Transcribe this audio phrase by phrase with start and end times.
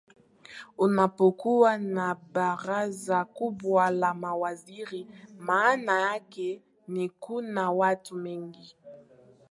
[0.77, 5.07] unapokuwa na baraza kubwa la mawaziri
[5.39, 8.75] maana yake ni kuna watu wengi